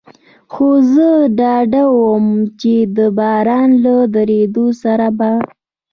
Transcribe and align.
خو 0.53 0.67
زه 0.93 1.09
ډاډه 1.37 1.83
ووم، 1.93 2.27
چې 2.59 2.73
د 2.95 2.99
باران 3.17 3.69
له 3.83 3.95
درېدو 4.15 4.65
سره 4.81 5.07
به. 5.17 5.31